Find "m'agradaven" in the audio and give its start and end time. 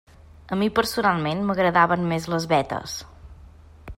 1.51-2.09